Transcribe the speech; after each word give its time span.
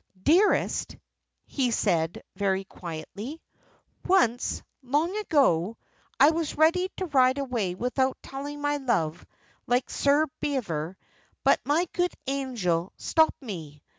"Dearest," 0.23 0.97
he 1.45 1.69
said, 1.69 2.23
very 2.35 2.63
quietly, 2.63 3.39
"once, 4.07 4.63
long 4.81 5.15
ago, 5.15 5.77
I 6.19 6.31
was 6.31 6.57
ready 6.57 6.89
to 6.97 7.05
ride 7.05 7.37
away 7.37 7.75
without 7.75 8.17
telling 8.23 8.61
my 8.61 8.77
love 8.77 9.23
like 9.67 9.91
Sir 9.91 10.25
Bever, 10.39 10.97
but 11.43 11.59
my 11.65 11.87
good 11.93 12.15
angel 12.25 12.91
stopped 12.97 13.43
me. 13.43 13.83